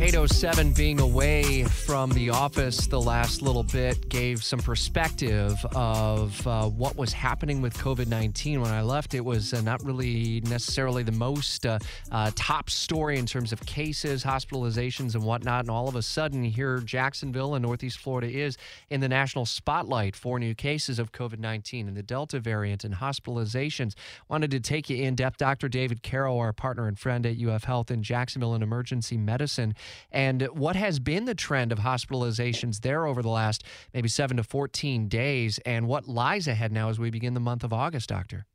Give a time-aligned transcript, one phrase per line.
[0.00, 6.68] 807 being away from the office the last little bit gave some perspective of uh,
[6.68, 8.60] what was happening with COVID 19.
[8.60, 11.78] When I left, it was uh, not really necessarily the most uh,
[12.10, 15.60] uh, top story in terms of cases, hospitalizations, and whatnot.
[15.60, 18.58] And all of a sudden, here Jacksonville and Northeast Florida is
[18.90, 22.96] in the national spotlight for new cases of COVID 19 and the Delta variant and
[22.96, 23.94] hospitalizations.
[24.28, 25.38] Wanted to take you in depth.
[25.38, 25.68] Dr.
[25.68, 29.74] David Caro, our partner and friend at UF Health in Jacksonville in emergency medicine
[30.10, 34.42] and what has been the trend of hospitalizations there over the last maybe 7 to
[34.42, 38.46] 14 days and what lies ahead now as we begin the month of August, doctor?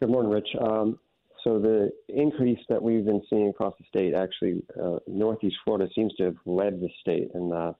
[0.00, 0.48] Good morning, Rich.
[0.60, 0.98] Um,
[1.44, 6.14] so the increase that we've been seeing across the state, actually, uh, Northeast Florida seems
[6.16, 7.74] to have led the state, in that.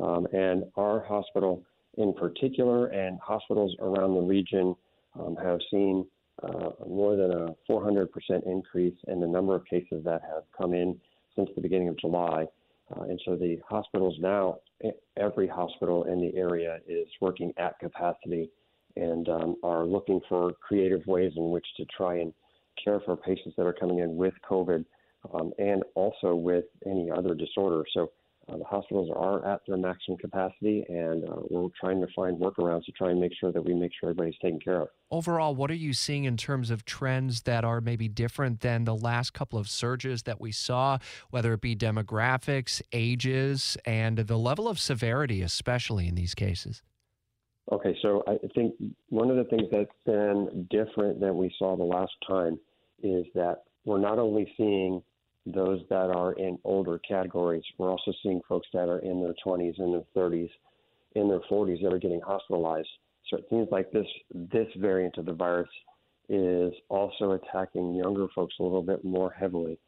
[0.00, 1.64] um, and our hospital
[1.98, 4.74] in particular, and hospitals around the region
[5.18, 6.06] um, have seen
[6.42, 8.06] uh, more than a 400%
[8.46, 10.98] increase in the number of cases that have come in
[11.36, 12.46] since the beginning of July.
[12.96, 14.56] Uh, and so the hospitals now,
[15.16, 18.50] every hospital in the area is working at capacity
[18.96, 22.32] and um, are looking for creative ways in which to try and
[22.82, 24.84] care for patients that are coming in with COVID
[25.32, 27.84] um, and also with any other disorder.
[27.92, 28.10] So
[28.50, 32.84] uh, the hospitals are at their maximum capacity, and uh, we're trying to find workarounds
[32.84, 34.88] to try and make sure that we make sure everybody's taken care of.
[35.10, 38.94] Overall, what are you seeing in terms of trends that are maybe different than the
[38.94, 40.98] last couple of surges that we saw,
[41.30, 46.82] whether it be demographics, ages, and the level of severity, especially in these cases?
[47.72, 48.74] Okay, so I think
[49.10, 52.58] one of the things that's been different than we saw the last time
[53.02, 55.02] is that we're not only seeing
[55.46, 57.64] those that are in older categories.
[57.78, 60.50] We're also seeing folks that are in their 20s, in their 30s,
[61.14, 62.88] in their 40s that are getting hospitalized.
[63.28, 65.68] So it seems like this this variant of the virus
[66.28, 69.78] is also attacking younger folks a little bit more heavily.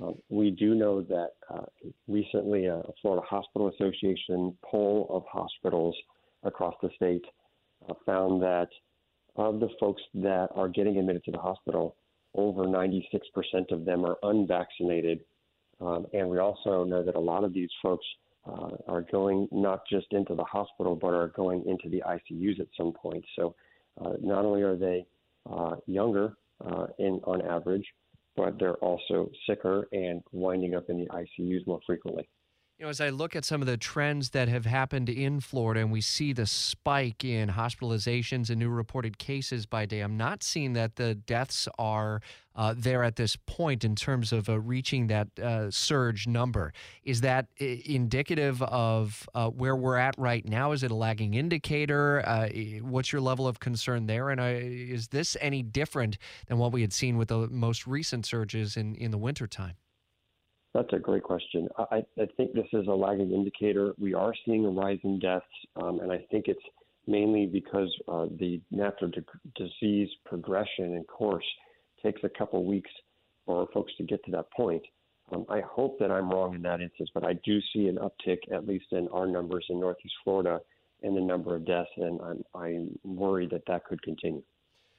[0.00, 1.64] Um, we do know that uh,
[2.06, 5.96] recently a Florida Hospital Association poll of hospitals
[6.42, 7.24] across the state
[7.88, 8.68] uh, found that
[9.36, 11.96] of the folks that are getting admitted to the hospital,
[12.36, 13.02] over 96%
[13.70, 15.20] of them are unvaccinated.
[15.80, 18.06] Um, and we also know that a lot of these folks
[18.46, 22.68] uh, are going not just into the hospital, but are going into the ICUs at
[22.76, 23.24] some point.
[23.36, 23.54] So
[24.00, 25.06] uh, not only are they
[25.50, 27.84] uh, younger uh, in on average,
[28.36, 32.28] but they're also sicker and winding up in the ICUs more frequently.
[32.78, 35.80] You know, as I look at some of the trends that have happened in Florida
[35.80, 40.42] and we see the spike in hospitalizations and new reported cases by day, I'm not
[40.42, 42.20] seeing that the deaths are
[42.54, 46.74] uh, there at this point in terms of uh, reaching that uh, surge number.
[47.02, 50.72] Is that I- indicative of uh, where we're at right now?
[50.72, 52.22] Is it a lagging indicator?
[52.28, 52.48] Uh,
[52.82, 54.28] what's your level of concern there?
[54.28, 58.26] And uh, is this any different than what we had seen with the most recent
[58.26, 59.76] surges in, in the wintertime?
[60.76, 61.70] That's a great question.
[61.78, 63.94] I, I think this is a lagging indicator.
[63.98, 66.60] We are seeing a rise in deaths, um, and I think it's
[67.06, 71.46] mainly because uh, the natural de- disease progression and course
[72.02, 72.90] takes a couple weeks
[73.46, 74.82] for folks to get to that point.
[75.32, 78.40] Um, I hope that I'm wrong in that instance, but I do see an uptick,
[78.52, 80.60] at least in our numbers in Northeast Florida,
[81.00, 84.42] in the number of deaths, and I'm, I'm worried that that could continue.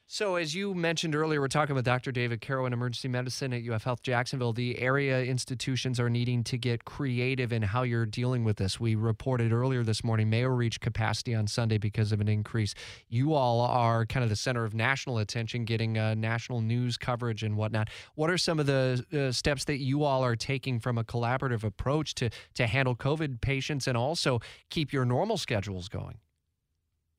[0.09, 2.13] So, as you mentioned earlier, we're talking with Dr.
[2.13, 4.53] David Caro in emergency medicine at UF Health Jacksonville.
[4.53, 8.79] The area institutions are needing to get creative in how you're dealing with this.
[8.79, 12.73] We reported earlier this morning Mayo reached capacity on Sunday because of an increase.
[13.09, 17.43] You all are kind of the center of national attention, getting uh, national news coverage
[17.43, 17.89] and whatnot.
[18.15, 21.65] What are some of the uh, steps that you all are taking from a collaborative
[21.65, 24.39] approach to to handle COVID patients and also
[24.69, 26.19] keep your normal schedules going?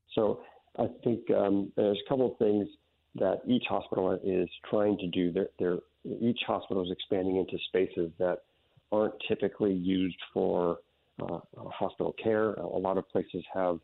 [0.07, 0.39] So,
[0.77, 2.67] I think um, there's a couple of things
[3.15, 5.31] that each hospital is trying to do.
[5.31, 5.79] They're, they're,
[6.21, 8.39] each hospital is expanding into spaces that
[8.91, 10.79] aren't typically used for
[11.21, 12.53] uh, hospital care.
[12.53, 13.79] A lot of places have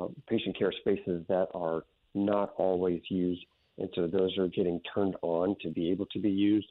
[0.00, 1.84] uh, patient care spaces that are
[2.14, 3.44] not always used,
[3.78, 6.70] and so those are getting turned on to be able to be used.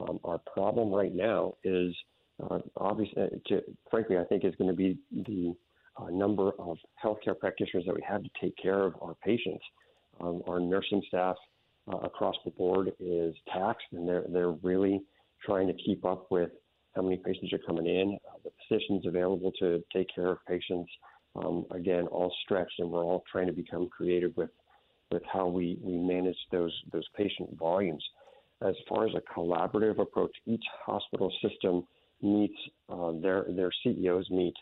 [0.00, 1.94] Um, our problem right now is
[2.42, 5.54] uh, obviously, uh, to, frankly, I think is going to be the
[5.98, 9.64] uh, number of healthcare practitioners that we have to take care of our patients
[10.20, 11.36] um, our nursing staff
[11.92, 15.02] uh, across the board is taxed, and they're they're really
[15.44, 16.50] trying to keep up with
[16.94, 20.90] how many patients are coming in, uh, the physicians available to take care of patients.
[21.36, 24.50] Um, again, all stretched, and we're all trying to become creative with
[25.10, 28.04] with how we, we manage those those patient volumes.
[28.60, 31.86] As far as a collaborative approach, each hospital system
[32.20, 32.58] meets
[32.88, 34.54] uh, their their CEOs meet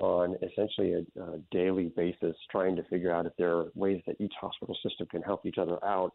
[0.00, 4.16] on essentially a, a daily basis, trying to figure out if there are ways that
[4.20, 6.12] each hospital system can help each other out.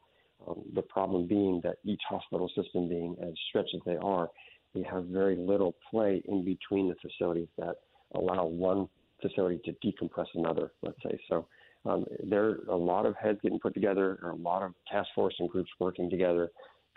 [0.48, 4.30] Um, the problem being that each hospital system being as stretched as they are,
[4.74, 7.76] we have very little play in between the facilities that
[8.16, 8.88] allow one
[9.22, 11.20] facility to decompress another, let's say.
[11.30, 11.48] So
[11.86, 15.36] um, there are a lot of heads getting put together, a lot of task force
[15.40, 16.50] and groups working together,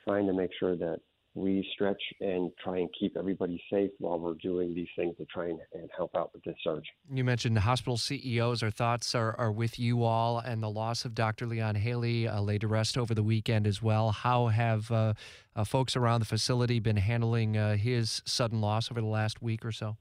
[0.06, 1.00] trying to make sure that
[1.34, 5.46] we stretch and try and keep everybody safe while we're doing these things to try
[5.46, 6.84] and, and help out with this surge.
[7.12, 8.62] You mentioned the hospital CEOs.
[8.62, 11.46] Our thoughts are, are with you all, and the loss of Dr.
[11.46, 14.12] Leon Haley uh, laid to rest over the weekend as well.
[14.12, 15.14] How have uh,
[15.56, 19.64] uh, folks around the facility been handling uh, his sudden loss over the last week
[19.64, 19.96] or so?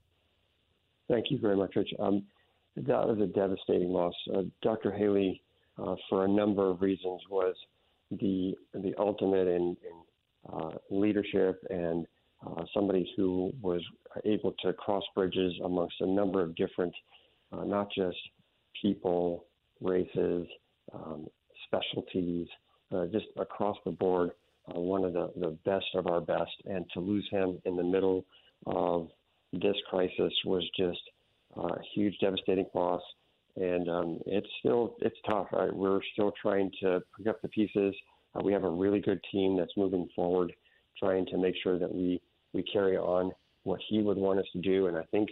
[1.10, 1.92] Thank you very much, Rich.
[1.98, 2.22] Um,
[2.76, 4.14] that was a devastating loss.
[4.32, 4.92] Uh, Dr.
[4.92, 5.42] Haley,
[5.78, 7.54] uh, for a number of reasons, was
[8.10, 9.93] the the ultimate in, in
[10.52, 12.06] uh, leadership and
[12.46, 13.80] uh, somebody who was
[14.24, 16.94] able to cross bridges amongst a number of different,
[17.52, 18.16] uh, not just
[18.80, 19.46] people,
[19.80, 20.46] races,
[20.92, 21.26] um,
[21.66, 22.46] specialties,
[22.94, 24.30] uh, just across the board,
[24.68, 26.52] uh, one of the, the best of our best.
[26.66, 28.24] And to lose him in the middle
[28.66, 29.08] of
[29.52, 31.00] this crisis was just
[31.56, 33.02] uh, a huge, devastating loss.
[33.56, 35.46] And um, it's still it's tough.
[35.52, 35.72] Right?
[35.72, 37.94] We're still trying to pick up the pieces.
[38.34, 40.52] Uh, we have a really good team that's moving forward,
[40.98, 42.20] trying to make sure that we
[42.52, 43.32] we carry on
[43.64, 44.86] what he would want us to do.
[44.86, 45.30] And I think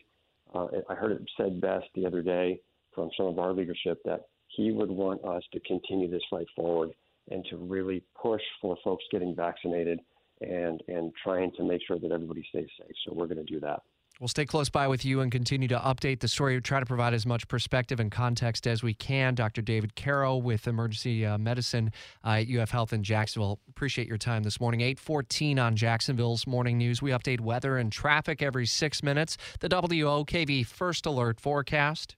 [0.54, 2.60] uh, I heard it said best the other day
[2.94, 6.90] from some of our leadership that he would want us to continue this fight forward
[7.30, 10.00] and to really push for folks getting vaccinated
[10.40, 12.96] and and trying to make sure that everybody stays safe.
[13.06, 13.82] So we're going to do that.
[14.22, 16.60] We'll stay close by with you and continue to update the story.
[16.60, 19.34] Try to provide as much perspective and context as we can.
[19.34, 19.62] Dr.
[19.62, 21.90] David Caro with emergency uh, medicine
[22.24, 23.58] uh, at UF Health in Jacksonville.
[23.68, 24.80] Appreciate your time this morning.
[24.80, 27.02] 814 on Jacksonville's Morning News.
[27.02, 29.36] We update weather and traffic every six minutes.
[29.58, 32.14] The WOKV First Alert forecast.